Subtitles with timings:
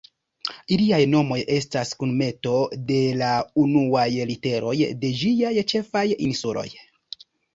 [0.75, 2.53] Iliaj nomoj estas kunmeto
[2.87, 3.29] de la
[3.65, 6.67] unuaj literoj de ĝiaj ĉefaj insuloj.